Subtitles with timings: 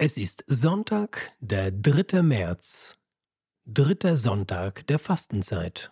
[0.00, 2.22] Es ist Sonntag, der 3.
[2.22, 2.96] März,
[3.66, 5.90] dritter Sonntag der Fastenzeit.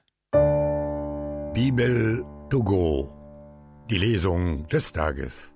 [1.52, 3.12] Bibel to go,
[3.90, 5.52] die Lesung des Tages.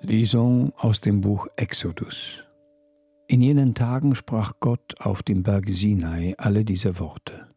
[0.00, 2.44] Lesung aus dem Buch Exodus.
[3.26, 7.55] In jenen Tagen sprach Gott auf dem Berg Sinai alle diese Worte.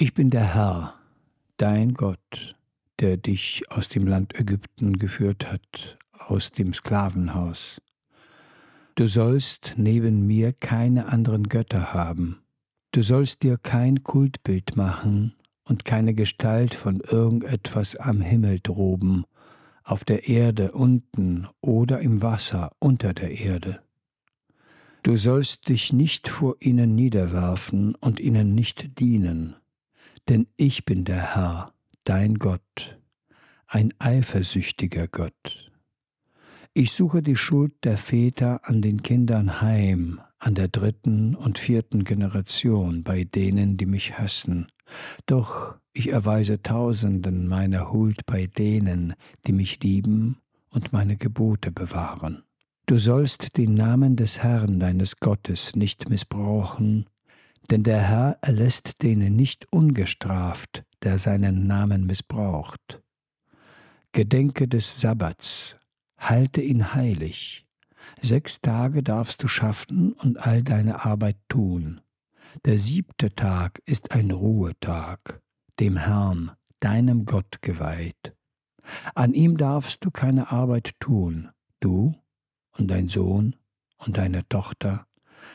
[0.00, 0.94] Ich bin der Herr,
[1.56, 2.54] dein Gott,
[3.00, 7.80] der dich aus dem Land Ägypten geführt hat, aus dem Sklavenhaus.
[8.94, 12.38] Du sollst neben mir keine anderen Götter haben.
[12.92, 15.34] Du sollst dir kein Kultbild machen
[15.64, 19.24] und keine Gestalt von irgendetwas am Himmel droben,
[19.82, 23.80] auf der Erde unten oder im Wasser unter der Erde.
[25.02, 29.56] Du sollst dich nicht vor ihnen niederwerfen und ihnen nicht dienen,
[30.28, 31.72] denn ich bin der Herr,
[32.04, 32.98] dein Gott,
[33.66, 35.72] ein eifersüchtiger Gott.
[36.74, 42.04] Ich suche die Schuld der Väter an den Kindern heim, an der dritten und vierten
[42.04, 44.68] Generation bei denen, die mich hassen.
[45.26, 49.14] Doch ich erweise Tausenden meine Huld bei denen,
[49.46, 50.38] die mich lieben
[50.70, 52.44] und meine Gebote bewahren.
[52.86, 57.06] Du sollst den Namen des Herrn deines Gottes nicht missbrauchen,
[57.70, 63.02] denn der Herr erlässt denen nicht ungestraft, der seinen Namen missbraucht.
[64.12, 65.76] Gedenke des Sabbats,
[66.16, 67.66] halte ihn heilig.
[68.20, 72.00] Sechs Tage darfst du schaffen und all deine Arbeit tun.
[72.64, 75.40] Der siebte Tag ist ein Ruhetag,
[75.78, 78.34] dem Herrn, deinem Gott geweiht.
[79.14, 82.14] An ihm darfst du keine Arbeit tun, du
[82.72, 83.56] und dein Sohn
[83.98, 85.06] und deine Tochter,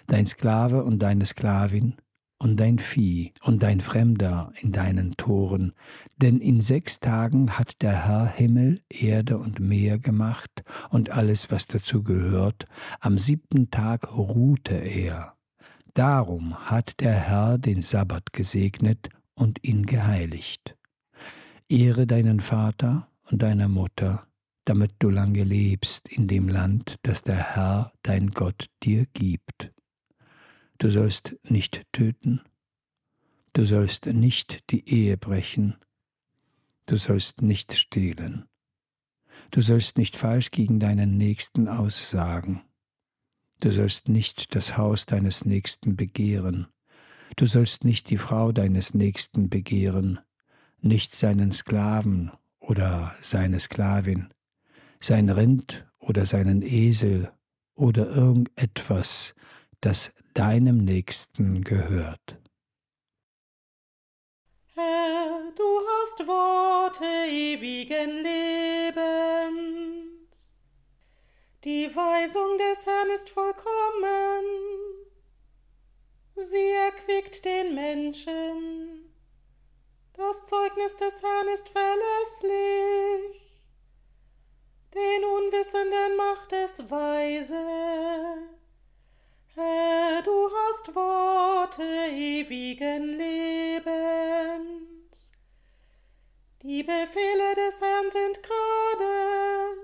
[0.07, 1.95] dein Sklave und deine Sklavin,
[2.43, 5.71] und dein Vieh und dein Fremder in deinen Toren,
[6.17, 10.51] denn in sechs Tagen hat der Herr Himmel, Erde und Meer gemacht
[10.89, 12.65] und alles, was dazu gehört,
[12.99, 15.35] am siebten Tag ruhte er.
[15.93, 20.75] Darum hat der Herr den Sabbat gesegnet und ihn geheiligt.
[21.69, 24.27] Ehre deinen Vater und deine Mutter,
[24.65, 29.72] damit du lange lebst in dem Land, das der Herr, dein Gott, dir gibt.
[30.77, 32.41] Du sollst nicht töten.
[33.53, 35.75] Du sollst nicht die Ehe brechen.
[36.87, 38.45] Du sollst nicht stehlen.
[39.51, 42.63] Du sollst nicht falsch gegen deinen Nächsten aussagen.
[43.59, 46.67] Du sollst nicht das Haus deines Nächsten begehren.
[47.35, 50.19] Du sollst nicht die Frau deines Nächsten begehren,
[50.81, 54.33] nicht seinen Sklaven oder seine Sklavin,
[54.99, 57.31] sein Rind oder seinen Esel
[57.75, 59.33] oder irgendetwas,
[59.81, 62.39] das deinem Nächsten gehört.
[64.75, 69.03] Herr, du hast Worte ewigen Lebens.
[71.63, 74.43] Die Weisung des Herrn ist vollkommen.
[76.35, 79.13] Sie erquickt den Menschen.
[80.13, 83.43] Das Zeugnis des Herrn ist verlässlich.
[84.93, 88.52] Den Unwissenden macht es weise.
[89.55, 93.93] Du hast Worte ewigen Lebens.
[96.63, 99.77] Die Befehle des Herrn sind gerade.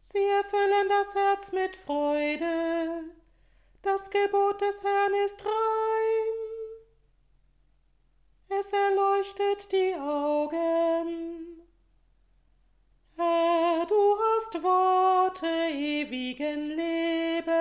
[0.00, 3.04] Sie erfüllen das Herz mit Freude.
[3.80, 6.28] Das Gebot des Herrn ist rein.
[8.50, 11.66] Es erleuchtet die Augen.
[13.16, 13.94] Herr, du
[14.48, 17.56] hast Worte ewigen Lebens.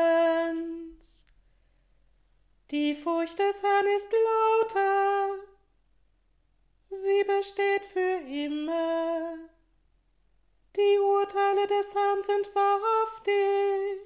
[2.71, 5.29] Die Furcht des Herrn ist lauter,
[6.89, 9.37] sie besteht für immer.
[10.75, 14.01] Die Urteile des Herrn sind wahrhaftig,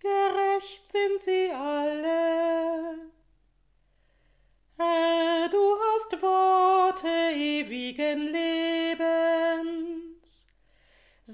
[0.00, 3.12] gerecht sind sie alle.
[4.76, 8.87] Herr, du hast Worte ewigen Lebens.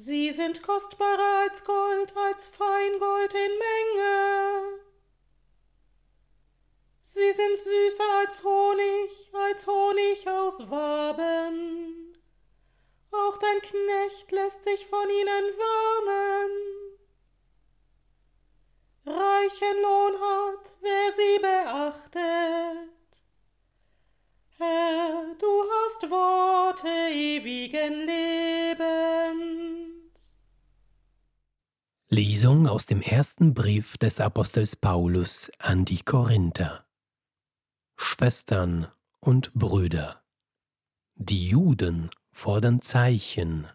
[0.06, 4.80] Sie sind kostbarer als Gold, als Feingold in Menge.
[7.02, 12.18] Sie sind süßer als Honig, als Honig aus Waben.
[13.12, 16.50] Auch dein Knecht lässt sich von ihnen warnen.
[19.06, 22.90] Reichen Lohn hat, wer sie beachtet.
[24.58, 28.33] Herr, du hast Worte ewigen Lebens.
[32.14, 36.86] Lesung aus dem ersten Brief des Apostels Paulus an die Korinther.
[37.96, 38.86] Schwestern
[39.18, 40.22] und Brüder.
[41.16, 43.66] Die Juden fordern Zeichen,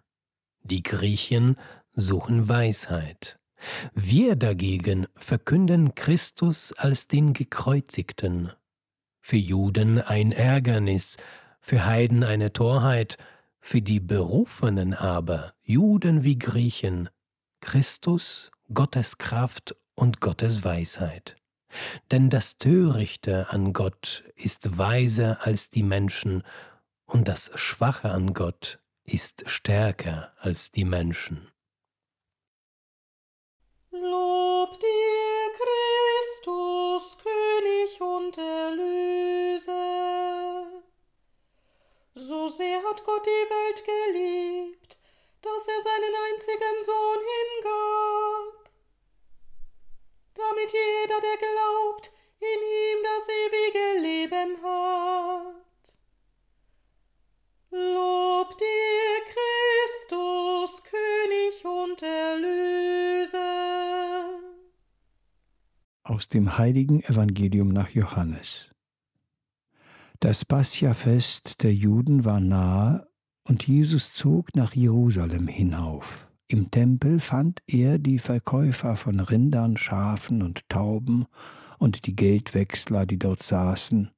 [0.61, 1.57] die Griechen
[1.91, 3.37] suchen Weisheit.
[3.93, 8.53] Wir dagegen verkünden Christus als den Gekreuzigten.
[9.19, 11.17] Für Juden ein Ärgernis,
[11.59, 13.17] für Heiden eine Torheit,
[13.59, 17.09] für die Berufenen aber, Juden wie Griechen,
[17.61, 21.35] Christus, Gottes Kraft und Gottes Weisheit.
[22.11, 26.43] Denn das Törichte an Gott ist weiser als die Menschen,
[27.05, 31.51] und das Schwache an Gott ist stärker als die Menschen.
[33.91, 39.79] Lob dir, Christus, König und Erlöser.
[42.13, 44.88] So sehr hat Gott die Welt geliebt,
[45.55, 48.69] dass er seinen einzigen Sohn hingab,
[50.35, 55.55] damit jeder, der glaubt, in ihm das ewige Leben hat.
[57.71, 63.49] Lob dir, Christus, König und Erlöser.
[66.03, 68.71] Aus dem heiligen Evangelium nach Johannes.
[70.19, 73.08] Das Pascha-Fest der Juden war nahe
[73.49, 76.27] und Jesus zog nach Jerusalem hinauf.
[76.47, 81.25] Im Tempel fand er die Verkäufer von Rindern, Schafen und Tauben
[81.79, 84.11] und die Geldwechsler, die dort saßen,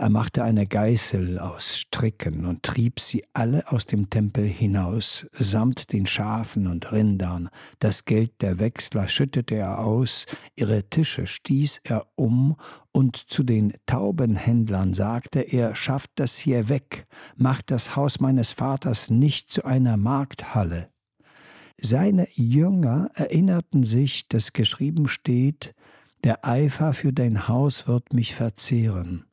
[0.00, 5.92] er machte eine Geißel aus Stricken und trieb sie alle aus dem Tempel hinaus, samt
[5.92, 7.50] den Schafen und Rindern.
[7.80, 10.24] Das Geld der Wechsler schüttete er aus,
[10.56, 12.56] ihre Tische stieß er um,
[12.92, 17.06] und zu den Taubenhändlern sagte er, schafft das hier weg,
[17.36, 20.88] macht das Haus meines Vaters nicht zu einer Markthalle.
[21.76, 25.74] Seine Jünger erinnerten sich, dass geschrieben steht,
[26.24, 29.26] der Eifer für dein Haus wird mich verzehren.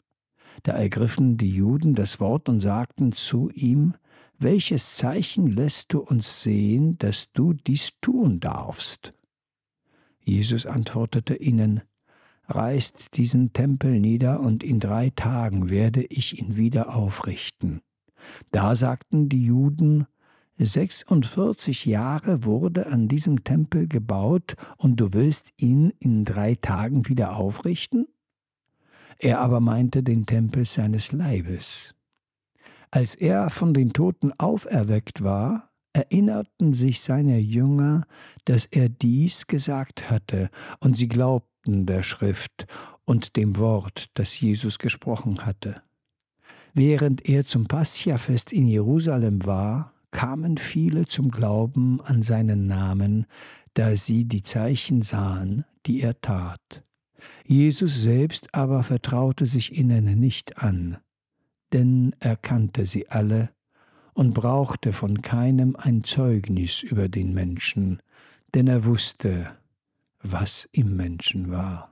[0.64, 3.94] Da ergriffen die Juden das Wort und sagten zu ihm,
[4.40, 9.14] welches Zeichen lässt du uns sehen, dass du dies tun darfst?
[10.24, 11.82] Jesus antwortete ihnen,
[12.50, 17.82] Reißt diesen Tempel nieder, und in drei Tagen werde ich ihn wieder aufrichten.
[18.52, 20.06] Da sagten die Juden,
[20.58, 27.36] 46 Jahre wurde an diesem Tempel gebaut, und du willst ihn in drei Tagen wieder
[27.36, 28.08] aufrichten?
[29.20, 31.96] Er aber meinte den Tempel seines Leibes.
[32.92, 38.06] Als er von den Toten auferweckt war, erinnerten sich seine Jünger,
[38.46, 40.50] dass er dies gesagt hatte,
[40.80, 42.68] und sie glaubten der Schrift
[43.06, 45.82] und dem Wort, das Jesus gesprochen hatte.
[46.74, 53.26] Während er zum Paschafest in Jerusalem war, kamen viele zum Glauben an seinen Namen,
[53.74, 56.84] da sie die Zeichen sahen, die er tat.
[57.46, 60.98] Jesus selbst aber vertraute sich ihnen nicht an,
[61.74, 63.50] denn er kannte sie alle
[64.14, 68.02] und brauchte von keinem ein Zeugnis über den Menschen,
[68.56, 69.56] denn er wusste,
[70.22, 71.92] was im Menschen war.